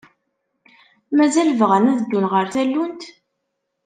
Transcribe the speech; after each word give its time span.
Mazal 1.15 1.49
bɣan 1.59 1.85
ad 1.91 1.99
ddun 2.01 2.25
ɣer 2.31 2.45
tallunt? 2.53 3.01